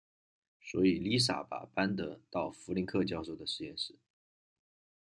[0.59, 3.99] 所以丽莎把班德到弗林克教授的实验室。